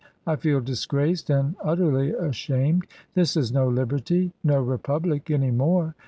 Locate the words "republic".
4.59-5.29